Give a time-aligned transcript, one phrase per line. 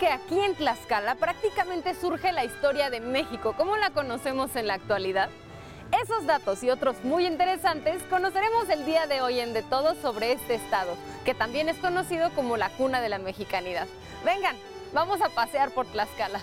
[0.00, 4.66] ¿Sabían que aquí en Tlaxcala prácticamente surge la historia de México como la conocemos en
[4.66, 5.28] la actualidad?
[6.02, 10.32] Esos datos y otros muy interesantes conoceremos el día de hoy en De Todo sobre
[10.32, 13.86] este estado, que también es conocido como la cuna de la mexicanidad.
[14.24, 14.56] Vengan,
[14.92, 16.40] vamos a pasear por Tlaxcala.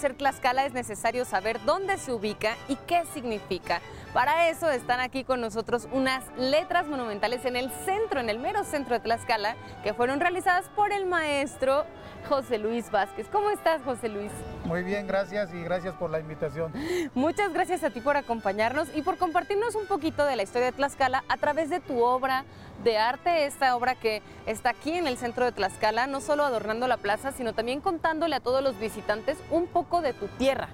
[0.00, 3.82] Conocer Tlaxcala es necesario saber dónde se ubica y qué significa.
[4.12, 8.64] Para eso están aquí con nosotros unas letras monumentales en el centro, en el mero
[8.64, 11.84] centro de Tlaxcala, que fueron realizadas por el maestro
[12.28, 13.28] José Luis Vázquez.
[13.30, 14.32] ¿Cómo estás, José Luis?
[14.64, 16.72] Muy bien, gracias y gracias por la invitación.
[17.14, 20.72] Muchas gracias a ti por acompañarnos y por compartirnos un poquito de la historia de
[20.72, 22.44] Tlaxcala a través de tu obra
[22.82, 26.88] de arte, esta obra que está aquí en el centro de Tlaxcala, no solo adornando
[26.88, 30.70] la plaza, sino también contándole a todos los visitantes un poco de tu tierra.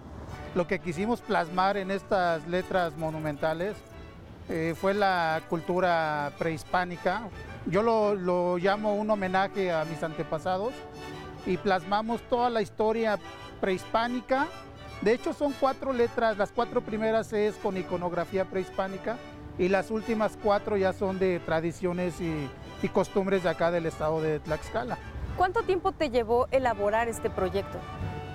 [0.57, 3.77] Lo que quisimos plasmar en estas letras monumentales
[4.49, 7.29] eh, fue la cultura prehispánica.
[7.67, 10.73] Yo lo, llamo un homenaje a mis antepasados
[11.45, 13.19] y plasmamos toda la historia
[13.61, 14.47] prehispánica.
[15.03, 19.19] De hecho son cuatro letras, las cuatro primeras es con iconografía prehispánica
[19.59, 22.49] y las últimas cuatro ya son de tradiciones y,
[22.83, 24.97] y costumbres de acá del estado de Tlaxcala.
[25.37, 27.79] ¿Cuánto tiempo te llevó elaborar este proyecto?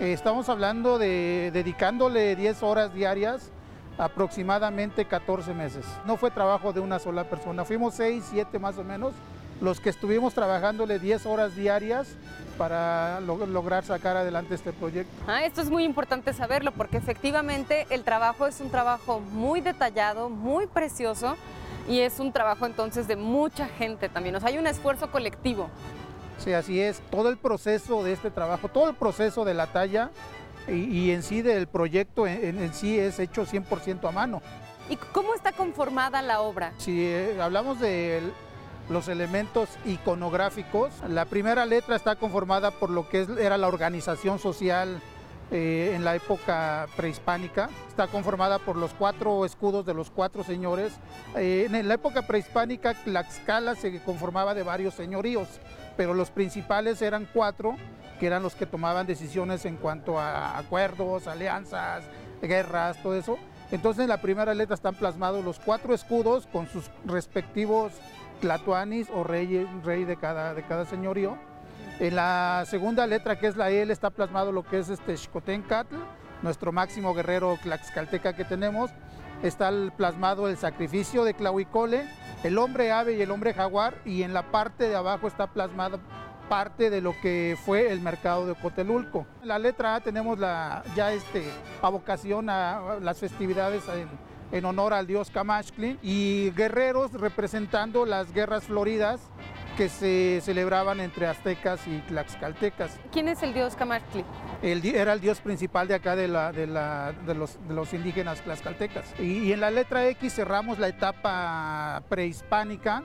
[0.01, 3.51] Eh, estamos hablando de dedicándole 10 horas diarias,
[3.99, 5.85] aproximadamente 14 meses.
[6.07, 9.13] No fue trabajo de una sola persona, fuimos 6, 7 más o menos,
[9.61, 12.07] los que estuvimos trabajándole 10 horas diarias
[12.57, 15.11] para lo- lograr sacar adelante este proyecto.
[15.27, 20.29] Ah, esto es muy importante saberlo porque efectivamente el trabajo es un trabajo muy detallado,
[20.29, 21.35] muy precioso
[21.87, 24.35] y es un trabajo entonces de mucha gente también.
[24.35, 25.69] O sea, hay un esfuerzo colectivo.
[26.43, 30.09] Sí, así es, todo el proceso de este trabajo, todo el proceso de la talla
[30.67, 34.41] y, y en sí del proyecto en, en sí es hecho 100% a mano.
[34.89, 36.73] ¿Y cómo está conformada la obra?
[36.77, 38.33] Si eh, hablamos de el-
[38.89, 44.39] los elementos iconográficos, la primera letra está conformada por lo que es- era la organización
[44.39, 44.99] social
[45.51, 47.69] eh, en la época prehispánica.
[47.87, 50.93] Está conformada por los cuatro escudos de los cuatro señores.
[51.35, 55.47] Eh, en la época prehispánica, Tlaxcala se conformaba de varios señoríos,
[55.97, 57.75] pero los principales eran cuatro,
[58.19, 62.03] que eran los que tomaban decisiones en cuanto a acuerdos, alianzas,
[62.41, 63.37] guerras, todo eso.
[63.71, 67.93] Entonces en la primera letra están plasmados los cuatro escudos con sus respectivos
[68.41, 71.37] tlatoanis o rey, rey de, cada, de cada señorío.
[72.01, 75.95] En la segunda letra, que es la L, está plasmado lo que es este Xcotencatl,
[76.41, 78.89] nuestro máximo guerrero tlaxcalteca que tenemos.
[79.43, 82.09] Está plasmado el sacrificio de Tlahuicole,
[82.43, 85.99] el hombre ave y el hombre jaguar, y en la parte de abajo está plasmado
[86.49, 89.27] parte de lo que fue el mercado de Cotelulco.
[89.43, 91.45] En la letra A tenemos la, ya este,
[91.83, 93.83] avocación a las festividades
[94.51, 99.21] en, honor al dios Camaxtli y guerreros representando las guerras floridas
[99.77, 102.99] que se celebraban entre aztecas y tlaxcaltecas.
[103.11, 104.23] ¿Quién es el dios Camaxtli?
[104.61, 107.93] El era el dios principal de acá de, la, de, la- de los, de los
[107.93, 109.05] indígenas tlaxcaltecas.
[109.19, 113.03] Y, y en la letra X cerramos la etapa prehispánica,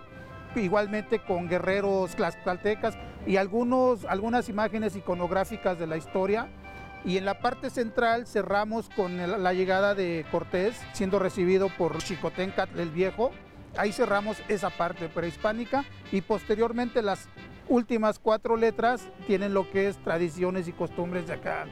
[0.55, 2.97] igualmente con guerreros tlaxcaltecas
[3.27, 6.49] y algunos, algunas imágenes iconográficas de la historia.
[7.05, 12.01] Y en la parte central cerramos con el- la llegada de Cortés, siendo recibido por
[12.03, 13.31] Xicoténcatl el Viejo.
[13.77, 17.29] Ahí cerramos esa parte prehispánica y posteriormente las
[17.69, 21.67] últimas cuatro letras tienen lo que es tradiciones y costumbres de acá.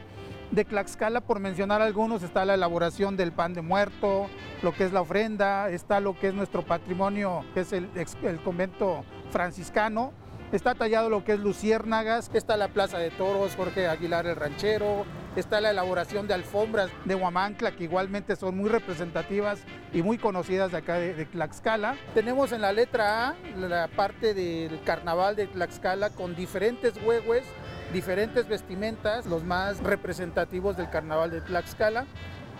[0.50, 4.28] De Tlaxcala, por mencionar algunos, está la elaboración del pan de muerto,
[4.62, 7.88] lo que es la ofrenda, está lo que es nuestro patrimonio, que es el,
[8.22, 10.12] el convento franciscano,
[10.52, 15.04] está tallado lo que es luciérnagas, está la plaza de toros, Jorge Aguilar el ranchero,
[15.40, 19.60] está la elaboración de alfombras de Huamancla, que igualmente son muy representativas
[19.92, 21.96] y muy conocidas de acá de, de Tlaxcala.
[22.14, 27.44] Tenemos en la letra A la parte del carnaval de Tlaxcala con diferentes huehues,
[27.92, 32.06] diferentes vestimentas, los más representativos del carnaval de Tlaxcala.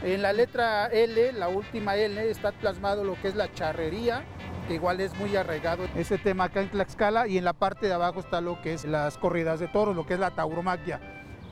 [0.03, 4.23] En la letra L, la última L, está plasmado lo que es la charrería,
[4.69, 7.95] que igual es muy arraigado ese tema acá en Tlaxcala, y en la parte de
[7.95, 11.01] abajo está lo que es las corridas de toros, lo que es la tauromaquia.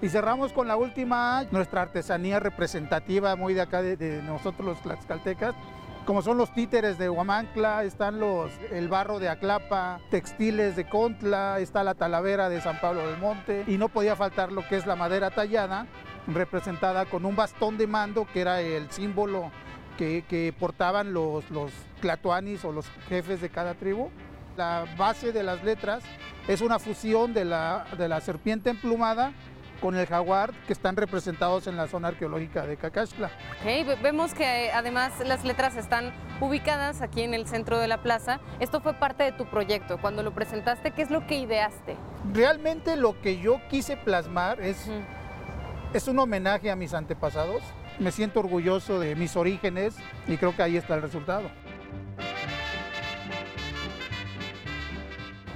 [0.02, 5.54] Y cerramos con la última, nuestra artesanía representativa, muy de acá de, nosotros los tlaxcaltecas,
[6.04, 11.60] como son los títeres de Huamancla, están los, el barro de Aclapa, textiles de Contla,
[11.60, 14.86] está la talavera de San Pablo del Monte, y no podía faltar lo que es
[14.86, 15.86] la madera tallada,
[16.26, 19.52] representada con un bastón de mando, que era el símbolo
[19.96, 21.70] que, que portaban los, los
[22.00, 24.10] tlatoanis o los jefes de cada tribu.
[24.56, 26.02] La base de las letras
[26.48, 29.32] es una fusión de la, de la serpiente emplumada
[29.82, 33.32] con el jaguar que están representados en la zona arqueológica de Cacaxtla.
[33.60, 38.40] Okay, vemos que además las letras están ubicadas aquí en el centro de la plaza.
[38.60, 39.98] Esto fue parte de tu proyecto.
[40.00, 41.96] Cuando lo presentaste, ¿qué es lo que ideaste?
[42.32, 44.88] Realmente lo que yo quise plasmar es,
[45.92, 47.62] es un homenaje a mis antepasados.
[47.98, 49.96] Me siento orgulloso de mis orígenes
[50.28, 51.50] y creo que ahí está el resultado.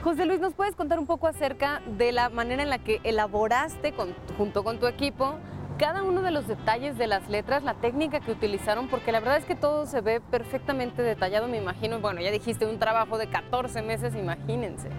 [0.06, 3.92] José Luis, ¿nos puedes contar un poco acerca de la manera en la que elaboraste
[4.38, 5.34] junto con tu equipo
[5.80, 8.86] cada uno de los detalles de las letras, la técnica que utilizaron?
[8.86, 11.98] Porque la verdad es que todo se ve perfectamente detallado, me imagino.
[11.98, 14.90] Bueno, ya dijiste un trabajo de 14 meses, imagínense.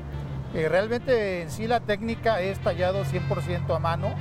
[0.54, 4.13] Eh, realmente en sí la técnica es tallado 100% a mano,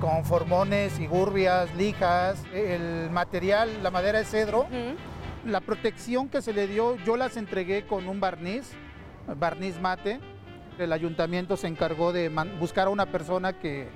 [0.00, 2.42] con formones y gurbias, lijas.
[2.52, 4.66] El material, la madera es cedro.
[5.46, 8.74] La protección que se le dio, yo las entregué con un barniz
[9.38, 10.20] barniz mate.
[10.78, 12.28] El ayuntamiento se encargó de
[12.58, 13.88] buscar a una persona que,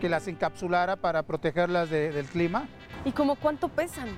[0.00, 2.68] que las encapsulara para protegerlas del clima.
[3.04, 4.08] ¿Y cómo cuánto pesan?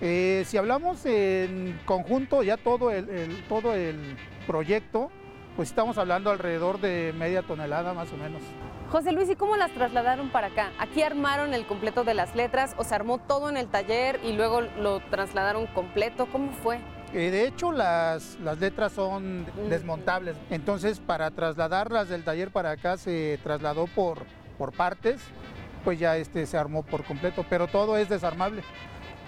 [0.00, 5.10] Eh, si hablamos en conjunto, ya todo el, todo el proyecto,
[5.56, 8.42] pues estamos hablando alrededor de media tonelada más o menos.
[8.90, 10.70] José Luis, ¿y cómo las trasladaron para acá?
[10.78, 14.32] ¿Aquí armaron el completo de las letras o se armó todo en el taller y
[14.32, 16.26] luego lo trasladaron completo?
[16.32, 16.78] ¿Cómo fue?
[17.12, 20.36] Eh, de hecho, las, las letras son desmontables.
[20.50, 24.24] Entonces, para trasladarlas del taller para acá se trasladó por,
[24.56, 25.20] por partes,
[25.84, 28.62] pues ya este se armó por completo, pero todo es desarmable.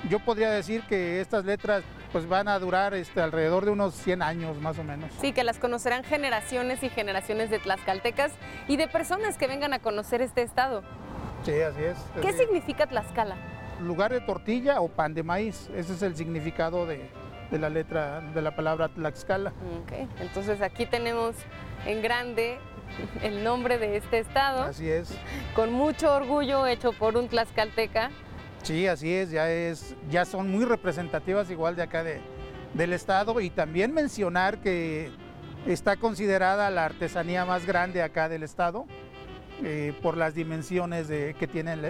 [0.08, 4.22] Yo podría decir que estas letras pues van a durar este, alrededor de unos 100
[4.22, 5.10] años más o menos.
[5.20, 8.32] Sí, que las conocerán generaciones y generaciones de tlaxcaltecas
[8.66, 10.82] y de personas que vengan a conocer este estado.
[11.44, 11.96] Sí, así es.
[12.20, 13.36] ¿Qué significa Tlaxcala?
[13.80, 17.10] Lugar de tortilla o pan de maíz, ese es el significado de,
[17.50, 19.52] de la letra de la palabra Tlaxcala.
[19.82, 21.34] Ok, entonces aquí tenemos
[21.86, 22.58] en grande
[23.22, 24.62] el nombre de este estado.
[24.62, 25.12] Así es.
[25.54, 28.10] Con mucho orgullo hecho por un tlaxcalteca.
[28.62, 32.20] Sí, así es, ya es, ya son muy representativas igual de acá de,
[32.74, 35.10] del estado y también mencionar que
[35.66, 38.86] está considerada la artesanía más grande acá del estado.
[39.62, 41.82] Eh, por las dimensiones de, que tienen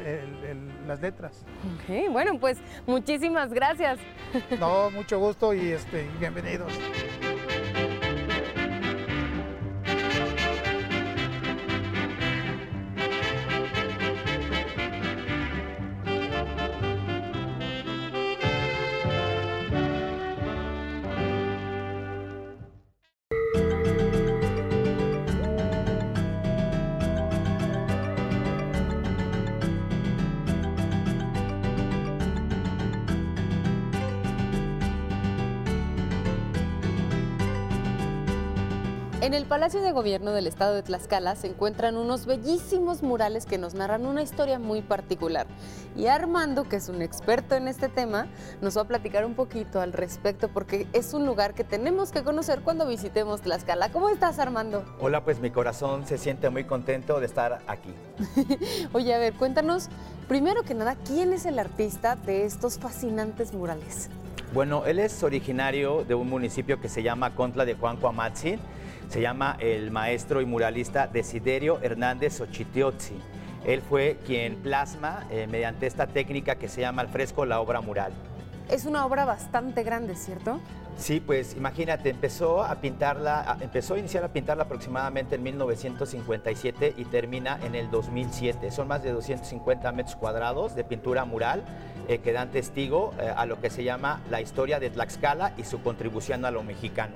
[0.86, 1.44] las letras.
[1.74, 3.98] Ok, bueno, pues muchísimas gracias.
[4.58, 6.72] No, mucho gusto y este, bienvenidos.
[39.30, 43.58] En el Palacio de Gobierno del Estado de Tlaxcala se encuentran unos bellísimos murales que
[43.58, 45.46] nos narran una historia muy particular.
[45.94, 48.26] Y Armando, que es un experto en este tema,
[48.60, 52.24] nos va a platicar un poquito al respecto porque es un lugar que tenemos que
[52.24, 53.92] conocer cuando visitemos Tlaxcala.
[53.92, 54.84] ¿Cómo estás, Armando?
[54.98, 57.94] Hola, pues mi corazón se siente muy contento de estar aquí.
[58.92, 59.90] Oye, a ver, cuéntanos,
[60.26, 64.10] primero que nada, ¿quién es el artista de estos fascinantes murales?
[64.52, 68.58] Bueno, él es originario de un municipio que se llama Contla de Juancoamatzi
[69.10, 73.16] se llama el maestro y muralista Desiderio Hernández Ochitiotzi.
[73.66, 77.80] Él fue quien plasma eh, mediante esta técnica que se llama al fresco la obra
[77.80, 78.12] mural.
[78.70, 80.60] Es una obra bastante grande, ¿cierto?
[81.00, 87.06] Sí, pues imagínate, empezó a pintarla, empezó a iniciar a pintarla aproximadamente en 1957 y
[87.06, 88.70] termina en el 2007.
[88.70, 91.64] Son más de 250 metros cuadrados de pintura mural
[92.06, 95.64] eh, que dan testigo eh, a lo que se llama la historia de Tlaxcala y
[95.64, 97.14] su contribución a lo mexicano.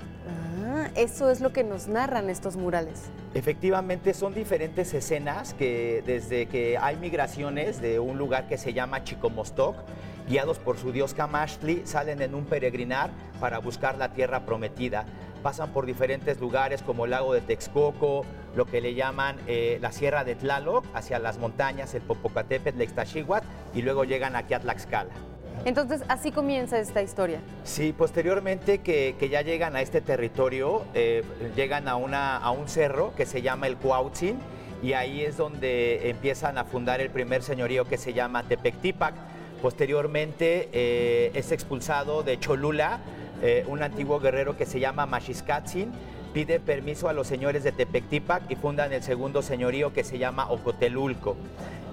[0.65, 3.03] Ah, eso es lo que nos narran estos murales.
[3.35, 9.03] Efectivamente, son diferentes escenas que desde que hay migraciones de un lugar que se llama
[9.03, 9.75] Chicomostoc,
[10.27, 15.05] guiados por su dios Kamashli, salen en un peregrinar para buscar la tierra prometida.
[15.43, 19.91] Pasan por diferentes lugares como el lago de Texcoco, lo que le llaman eh, la
[19.91, 24.59] sierra de Tlaloc, hacia las montañas, el Popocatépetl, el Ixtaxihuatl, y luego llegan aquí a
[24.59, 25.13] Tlaxcala.
[25.63, 27.39] Entonces, así comienza esta historia.
[27.63, 31.23] Sí, posteriormente que, ya llegan a este territorio, eh,
[31.55, 34.37] llegan a, una, a un cerro que se llama el Cuautzin,
[34.81, 39.13] y ahí es donde empiezan a fundar el primer señorío que se llama Tepectipac
[39.65, 42.99] Posteriormente eh, es expulsado de Cholula,
[43.41, 45.91] eh, un antiguo guerrero que se llama Mashiskatzin,
[46.33, 50.51] pide permiso a los señores de Tepectipac y fundan el segundo señorío que se llama
[50.51, 51.35] Ocotelulco.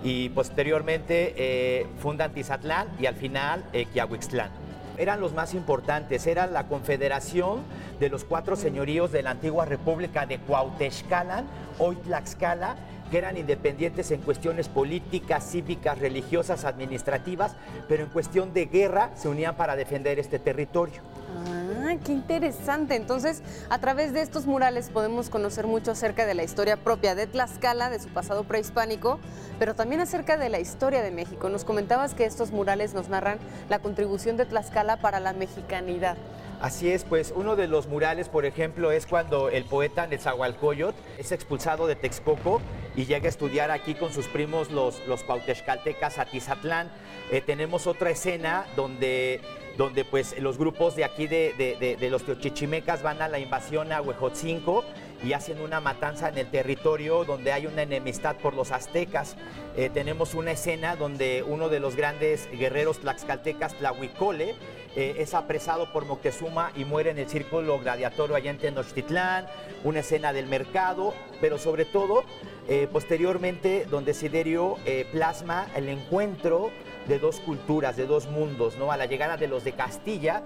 [0.04, 3.64] Y posteriormente eh, fundan Tizatlán y al final
[3.94, 4.50] Quiahuixtlán.
[4.98, 7.62] eran los más importantes, era la confederación
[7.98, 11.46] de los cuatro señoríos de la antigua república de Cuautexcalan,
[11.78, 12.76] hoy Tlaxcala,
[13.12, 17.54] que eran independientes en cuestiones políticas, cívicas, religiosas, administrativas,
[17.86, 21.02] pero en cuestión de guerra se unían para defender este territorio.
[21.46, 22.96] Ah, qué interesante.
[22.96, 27.26] Entonces, a través de estos murales podemos conocer mucho acerca de la historia propia de
[27.26, 29.20] Tlaxcala, de su pasado prehispánico,
[29.58, 31.50] pero también acerca de la historia de México.
[31.50, 33.38] Nos comentabas que estos murales nos narran
[33.68, 36.16] la contribución de Tlaxcala para la mexicanidad.
[36.62, 41.32] Así es, pues uno de los murales, por ejemplo, es cuando el poeta Netzahualcoyot es
[41.32, 42.62] expulsado de Texcoco
[42.96, 46.90] y llega a estudiar aquí con sus primos los, los pautexcaltecas a Tizatlán.
[47.30, 49.40] Eh, tenemos otra escena donde,
[49.76, 51.54] donde pues, los grupos de aquí de,
[51.98, 54.84] de, los teochichimecas van a la invasión a Huejotzinco
[55.24, 59.36] y hacen una matanza en el territorio donde hay una enemistad por los aztecas.
[59.76, 64.56] Eh, tenemos una escena donde uno de los grandes guerreros tlaxcaltecas, Tlahuicole,
[64.94, 69.46] eh, es apresado por Moctezuma y muere en el círculo gladiatorio allá en Tenochtitlán,
[69.84, 72.24] una escena del mercado, pero sobre todo,
[72.68, 76.70] eh, posteriormente, donde Siderio eh, plasma el encuentro
[77.08, 78.92] de dos culturas, de dos mundos, ¿no?
[78.92, 80.42] A la llegada de los de Castilla,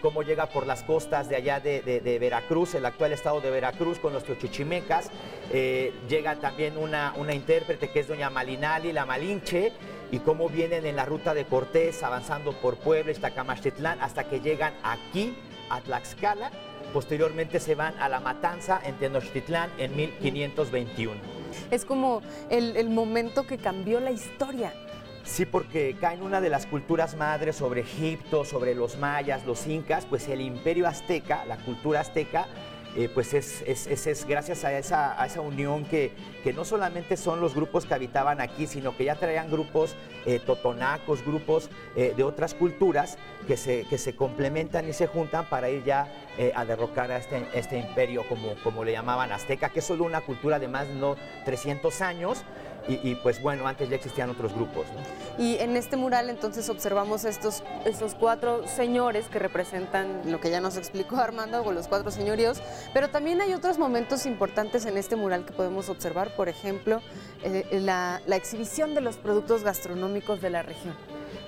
[0.00, 4.12] cómo llega por las costas de allá de, Veracruz, el actual estado de Veracruz, con
[4.12, 5.10] los teochichimecas,
[6.08, 9.72] llega también una, una intérprete que es doña Malinali, la Malinche,
[10.12, 14.74] y cómo vienen en la ruta de Cortés avanzando por Puebla, Iztacamachitlán, hasta que llegan
[14.84, 15.34] aquí
[15.70, 16.50] a Tlaxcala.
[16.92, 21.18] Posteriormente se van a la matanza en Tenochtitlán en 1521.
[21.70, 24.74] Es como el, el momento que cambió la historia.
[25.24, 29.66] Sí, porque cae en una de las culturas madres sobre Egipto, sobre los mayas, los
[29.66, 32.48] incas, pues el imperio azteca, la cultura azteca,
[32.94, 36.12] eh, pues es, es, gracias a esa, a esa unión que,
[36.44, 40.40] que, no solamente son los grupos que habitaban aquí, sino que ya traían grupos eh,
[40.40, 45.70] totonacos, grupos eh, de otras culturas que se, que se complementan y se juntan para
[45.70, 46.12] ir ya
[46.54, 50.22] a derrocar a este, este imperio, como, como le llamaban azteca, que es solo una
[50.22, 52.44] cultura de más de no 300 años,
[52.88, 54.86] y, pues bueno, antes ya existían otros grupos.
[55.38, 60.60] Y en este mural entonces observamos estos, estos cuatro señores que representan lo que ya
[60.60, 62.60] nos explicó Armando, con los cuatro señoríos,
[62.92, 67.00] pero también hay otros momentos importantes en este mural que podemos observar, por ejemplo,
[67.44, 70.94] eh, la, la exhibición de los productos gastronómicos de la región.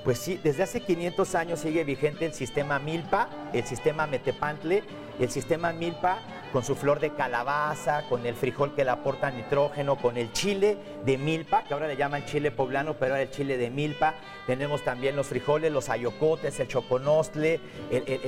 [0.05, 4.83] Pues sí, desde hace 500 años sigue vigente el sistema Milpa, el sistema Metepantle,
[5.19, 6.19] el sistema Milpa
[6.55, 10.77] con su flor de calabaza, con el frijol que le aporta nitrógeno, con el chile
[11.05, 14.15] de milpa, que ahora le llaman chile poblano, pero era el chile de milpa.
[14.47, 17.59] Tenemos también los frijoles, los ayocotes, el choconostle,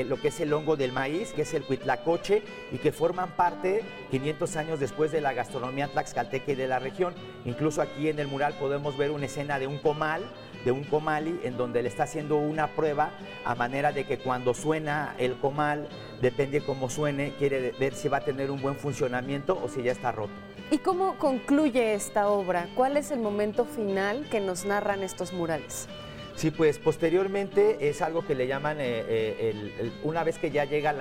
[0.08, 2.42] lo que es el hongo del maíz, que es el cuitlacoche,
[2.72, 7.14] y que forman parte 500 años después de la gastronomía tlaxcalteca y de la región.
[7.44, 10.24] Incluso aquí en el mural podemos ver una escena de un comal,
[10.66, 13.12] de un comali en donde le está haciendo una prueba
[13.44, 15.88] a manera de que cuando suena el comal,
[16.20, 19.92] depende cómo suene, quiere ver si va a tener un buen funcionamiento o si ya
[19.92, 20.32] está roto.
[20.72, 22.68] ¿Y cómo concluye esta obra?
[22.74, 25.86] ¿Cuál es el momento final que nos narran estos murales?
[26.34, 30.92] Sí, pues posteriormente es algo que le llaman, eh, eh, una vez que ya llega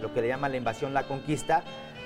[0.00, 1.64] lo que le llaman la invasión, la conquista,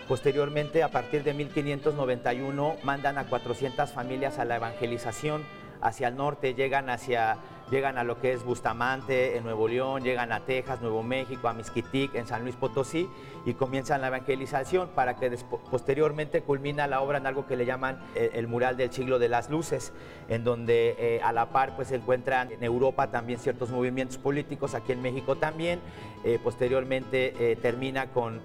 [0.09, 5.45] posteriormente a partir de 1591 mandan a 400 familias a la evangelización
[5.83, 7.39] hacia el norte, llegan hacia
[7.73, 11.55] llegan a lo que es Bustamante, en Nuevo León, llegan a Texas, Nuevo México, a
[11.55, 13.09] Mixquitic, en San Luis Potosí
[13.47, 15.31] y comienzan la evangelización para que
[15.71, 19.31] posteriormente culmina la obra en algo que le llaman eh, el, mural del siglo de
[19.31, 19.95] las luces,
[20.29, 24.75] en donde eh, a la par pues se encuentran en Europa también ciertos movimientos políticos,
[24.75, 25.81] aquí en México también,
[26.25, 28.43] eh, posteriormente termina con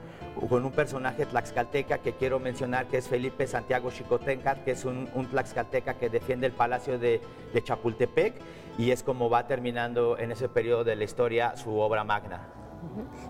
[0.49, 5.07] con un personaje tlaxcalteca que quiero mencionar, que es Felipe Santiago Chicotencat, que es un,
[5.31, 7.21] tlaxcalteca que defiende el palacio de,
[7.53, 8.35] de Chapultepec
[8.77, 12.66] y es como va terminando en ese periodo de la historia su obra magna.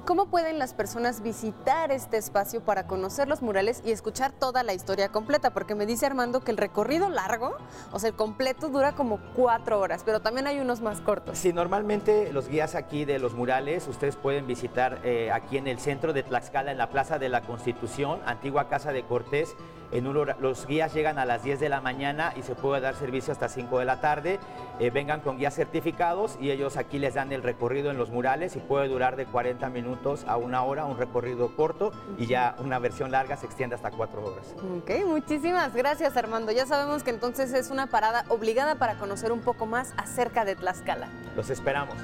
[0.05, 4.73] ¿Cómo pueden las personas visitar este espacio para conocer los murales y escuchar toda la
[4.73, 5.51] historia completa?
[5.51, 7.55] Porque me dice Armando que el recorrido largo,
[7.91, 11.37] o sea, el completo dura como cuatro horas, pero también hay unos más cortos.
[11.37, 15.79] Sí, normalmente los guías aquí de los murales, ustedes pueden visitar eh, aquí en el
[15.79, 19.55] centro de Tlaxcala, en la Plaza de la Constitución, antigua Casa de Cortés,
[19.91, 23.31] en los guías llegan a las 10 de la mañana y se puede dar servicio
[23.31, 24.37] hasta 5 de la tarde.
[24.79, 28.55] Eh, vengan con guías certificados y ellos aquí les dan el recorrido en los murales
[28.57, 32.79] y puede durar de 40 minutos a una hora, un recorrido corto y ya una
[32.79, 34.55] versión larga se extiende hasta 4 horas.
[34.77, 36.51] Ok, muchísimas gracias Armando.
[36.51, 40.55] Ya sabemos que entonces es una parada obligada para conocer un poco más acerca de
[40.55, 41.07] Tlaxcala.
[41.35, 41.95] Los esperamos.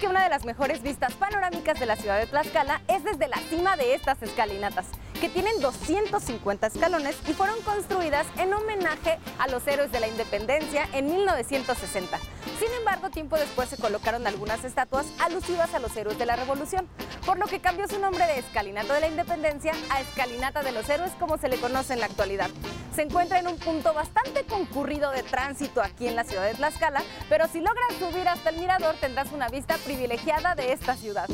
[0.00, 3.38] Que una de las mejores vistas panorámicas de la ciudad de Tlaxcala es desde la
[3.48, 4.86] cima de estas escalinatas,
[5.22, 10.86] que tienen 250 escalones y fueron construidas en homenaje a los héroes de la independencia
[10.92, 12.18] en 1960.
[12.58, 16.88] Sin embargo, tiempo después se colocaron algunas estatuas alusivas a los héroes de la revolución,
[17.26, 20.88] por lo que cambió su nombre de Escalinata de la Independencia a Escalinata de los
[20.88, 22.48] Héroes como se le conoce en la actualidad.
[22.94, 27.02] Se encuentra en un punto bastante concurrido de tránsito aquí en la ciudad de Tlaxcala,
[27.28, 31.28] pero si logras subir hasta el mirador tendrás una vista privilegiada de esta ciudad.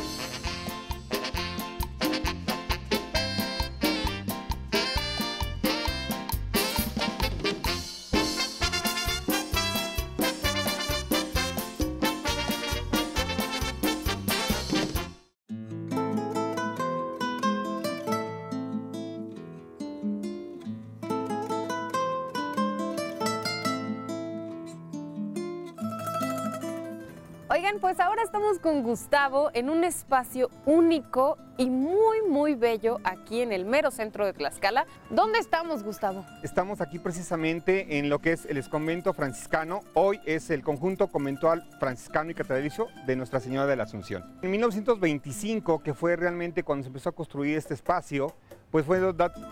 [28.63, 34.25] Con Gustavo en un espacio único y muy, muy bello aquí en el mero centro
[34.25, 34.87] de Tlaxcala.
[35.11, 36.25] ¿Dónde estamos, Gustavo?
[36.43, 39.81] Estamos aquí precisamente en lo que es el exconvento franciscano.
[39.95, 44.39] Hoy es el conjunto conventual franciscano y catedralicio de Nuestra Señora de la Asunción.
[44.43, 48.35] En 1925, que fue realmente cuando se empezó a construir este espacio,
[48.71, 48.87] pues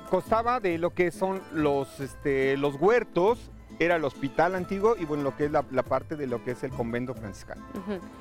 [0.08, 5.22] costaba de lo que son los, este, los huertos era el hospital antiguo y bueno,
[5.22, 7.62] lo que es la, parte de lo que es el convento franciscano.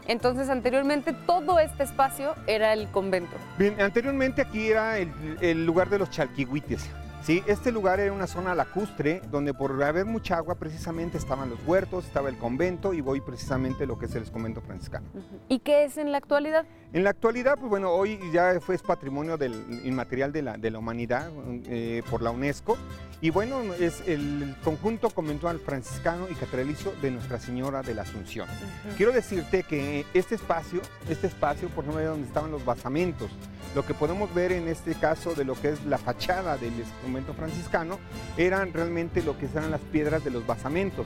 [0.08, 3.36] Entonces, anteriormente todo este espacio era el convento.
[3.58, 6.90] Bien, anteriormente aquí era el, el lugar de los chalquihuites.
[7.22, 11.60] Sí, este lugar era una zona lacustre donde por haber mucha agua precisamente estaban los
[11.68, 15.06] huertos, estaba el convento y voy precisamente lo que es el convento franciscano.
[15.50, 16.66] ¿Y qué es en la actualidad?
[16.94, 20.80] En la actualidad, pues bueno, hoy ya fue patrimonio del inmaterial de la, de la
[20.80, 21.30] humanidad
[21.66, 22.78] eh, por la UNESCO
[23.22, 28.48] y bueno, es el conjunto conventual franciscano y catedralicio de Nuestra Señora de la Asunción.
[28.96, 33.30] Quiero decirte que este espacio, este espacio, por ejemplo, donde estaban los basamentos,
[33.76, 37.34] lo que podemos ver en este caso de lo que es la fachada del convento
[37.34, 38.00] franciscano,
[38.38, 41.06] eran realmente lo que eran las piedras de los basamentos.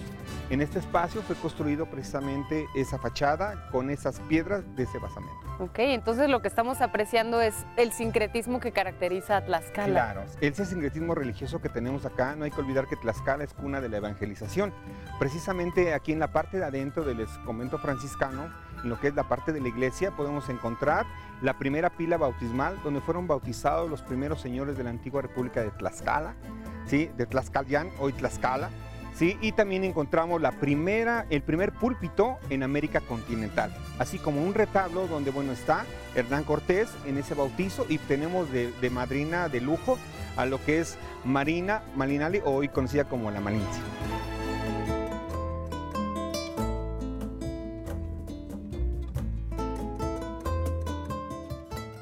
[0.49, 5.43] En este espacio fue construido precisamente esa fachada con esas piedras de ese basamento.
[5.59, 9.87] Ok, entonces lo que estamos apreciando es el sincretismo que caracteriza a Tlaxcala.
[9.87, 13.81] Claro, ese sincretismo religioso que tenemos acá, no hay que olvidar que Tlaxcala es cuna
[13.81, 14.73] de la evangelización.
[15.19, 18.49] Precisamente aquí en la parte de adentro del convento franciscano,
[18.83, 21.05] en lo que es la parte de la iglesia, podemos encontrar
[21.41, 25.71] la primera pila bautismal donde fueron bautizados los primeros señores de la antigua República de
[25.71, 26.35] Tlaxcala,
[26.85, 27.09] ¿sí?
[27.17, 28.69] de Tlaxcalyan, hoy Tlaxcala.
[29.15, 29.37] ¿Sí?
[29.41, 35.07] Y también encontramos la primera, el primer púlpito en América continental, así como un retablo
[35.07, 39.97] donde bueno, está Hernán Cortés en ese bautizo y tenemos de, madrina de lujo
[40.37, 43.81] a lo que es Marina Malinali, hoy conocida como la Malincia.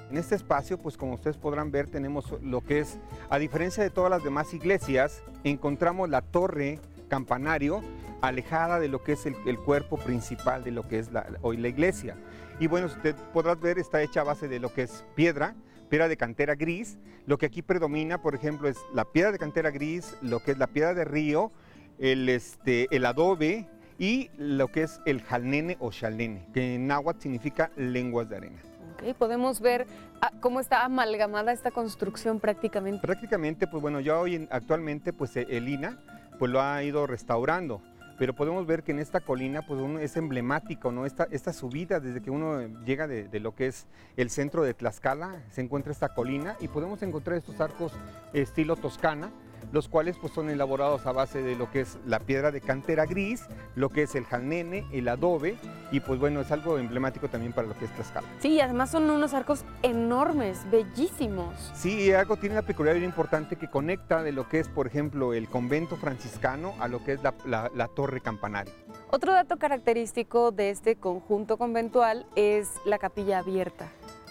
[0.09, 2.97] En este espacio, pues como ustedes podrán ver, tenemos lo que es,
[3.29, 7.81] a diferencia de todas las demás iglesias, encontramos la torre campanario
[8.21, 11.09] alejada de lo que es el, cuerpo principal de lo que es
[11.41, 12.15] hoy la iglesia.
[12.57, 15.53] Y bueno, usted podrás ver, está hecha a base de lo que es piedra,
[15.89, 16.99] piedra de cantera gris.
[17.25, 20.57] Lo que aquí predomina, por ejemplo, es la piedra de cantera gris, lo que es
[20.57, 21.51] la piedra de río,
[21.99, 23.67] el, este, el adobe
[23.99, 28.61] y lo que es el jalnene o chalnene, que en náhuatl significa lenguas de arena.
[28.93, 29.85] Okay, podemos ver
[30.21, 33.05] ah, cómo está amalgamada esta construcción prácticamente.
[33.05, 35.99] Prácticamente, pues bueno, ya hoy actualmente, pues el INA
[36.41, 37.83] pues lo ha ido restaurando.
[38.17, 41.05] Pero podemos ver que en esta colina pues es emblemático, ¿no?
[41.05, 43.85] Esta, esta subida desde que uno llega de, de, lo que es
[44.17, 47.93] el centro de Tlaxcala, se encuentra esta colina y podemos encontrar estos arcos
[48.33, 49.29] estilo toscana,
[49.71, 53.05] los cuales pues son elaborados a base de lo que es la piedra de cantera
[53.05, 53.45] gris,
[53.75, 55.57] lo que es el jalnene, el adobe
[55.91, 58.27] y pues bueno, es algo emblemático también para lo que es Tlaxcala.
[58.39, 61.71] Sí, y además son unos arcos enormes, bellísimos.
[61.73, 65.33] Sí, y algo tiene la peculiaridad importante que conecta de lo que es, por ejemplo,
[65.33, 68.73] el convento franciscano a lo que es la torre campanario.
[69.09, 73.89] Otro dato característico de este conjunto conventual es la capilla abierta.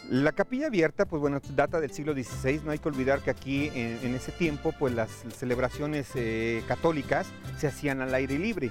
[0.09, 3.71] La capilla abierta, pues bueno, data del siglo XVI, no hay que olvidar que aquí
[3.75, 8.71] en, ese tiempo, pues las celebraciones eh, católicas se hacían al aire libre.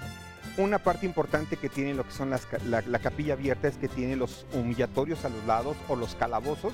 [0.57, 4.17] Una parte importante que tiene lo que son las, la, capilla abierta es que tiene
[4.17, 6.73] los humillatorios a los lados o los calabozos,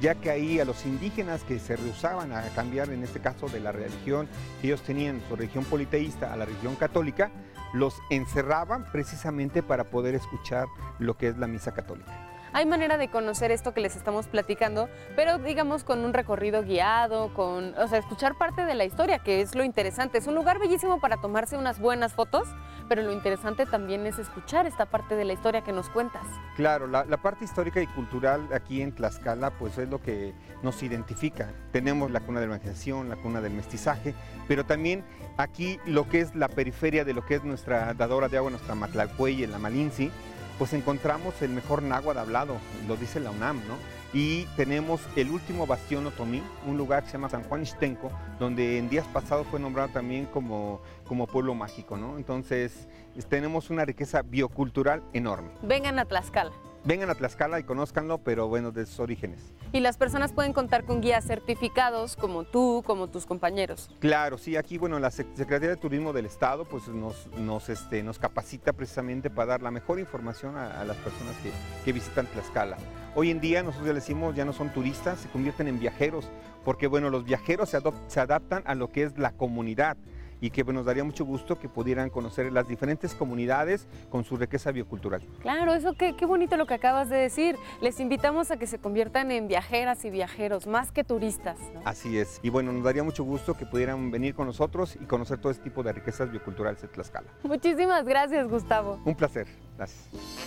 [0.00, 3.58] ya que ahí a los indígenas que se rehusaban a cambiar, en este caso de
[3.58, 4.28] la religión
[4.60, 7.32] que ellos tenían, su religión politeísta a la religión católica,
[7.72, 10.66] los encerraban precisamente para poder escuchar
[11.00, 12.33] lo que es la misa católica.
[12.54, 17.34] Hay manera de conocer esto que les estamos platicando, pero digamos con un recorrido guiado,
[17.34, 20.18] con, o sea, escuchar parte de la historia, que es lo interesante.
[20.18, 22.46] Es un lugar bellísimo para tomarse unas buenas fotos,
[22.88, 26.22] pero lo interesante también es escuchar esta parte de la historia que nos cuentas.
[26.54, 31.52] Claro, la, parte histórica y cultural aquí en Tlaxcala pues es lo que nos identifica.
[31.72, 34.14] Tenemos la cuna de la evangelización, la cuna del mestizaje,
[34.46, 35.02] pero también
[35.38, 38.76] aquí lo que es la periferia de lo que es nuestra dadora de agua, nuestra
[38.76, 40.12] Matlalcuey, la Malinci,
[40.58, 43.76] pues encontramos el mejor náhuatl hablado, lo dice la UNAM, ¿no?
[44.12, 48.78] Y tenemos el último bastión otomí, un lugar que se llama San Juan Ixtenco, donde
[48.78, 52.16] en días pasados fue nombrado también como, como pueblo mágico, ¿no?
[52.16, 52.86] Entonces,
[53.28, 55.50] tenemos una riqueza biocultural enorme.
[55.62, 56.52] Vengan a Tlaxcala
[56.84, 59.40] vengan a Tlaxcala y conózcanlo, pero bueno, de sus orígenes.
[59.72, 63.90] Y las personas pueden contar con guías certificados como tú, como tus compañeros.
[63.98, 68.18] Claro, sí, aquí, bueno, la Secretaría de Turismo del Estado pues nos, nos, este, nos
[68.18, 71.50] capacita precisamente para dar la mejor información a, las personas que,
[71.84, 72.76] que, visitan Tlaxcala.
[73.14, 76.28] Hoy en día nosotros ya decimos, ya no son turistas, se convierten en viajeros,
[76.64, 79.96] porque bueno, los viajeros se, se adaptan a lo que es la comunidad
[80.44, 84.72] y que nos daría mucho gusto que pudieran conocer las diferentes comunidades con su riqueza
[84.72, 85.22] biocultural.
[85.40, 87.56] Claro, eso qué, qué bonito lo que acabas de decir.
[87.80, 91.56] Les invitamos a que se conviertan en viajeras y viajeros, más que turistas.
[91.86, 92.40] Así es.
[92.42, 95.64] Y bueno, nos daría mucho gusto que pudieran venir con nosotros y conocer todo este
[95.64, 97.30] tipo de riquezas bioculturales de Tlaxcala.
[97.42, 99.00] Muchísimas gracias, Gustavo.
[99.06, 99.46] Un placer.
[99.78, 100.43] Gracias.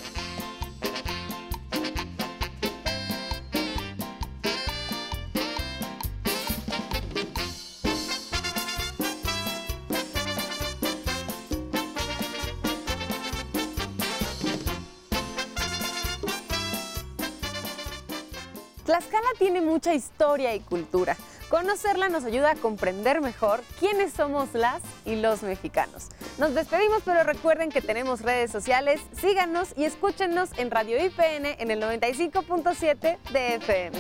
[19.18, 21.18] Tlaxcala tiene mucha historia y cultura.
[21.50, 26.10] Conocerla nos ayuda a comprender mejor quiénes somos las y los mexicanos.
[26.38, 29.02] Nos despedimos, pero recuerden que tenemos redes sociales.
[29.20, 33.98] Síganos y escúchenos en Radio IPN en el 95.7 de FM.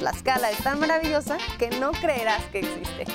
[0.00, 3.06] Tlaxcala es tan maravillosa que no creerás que existe.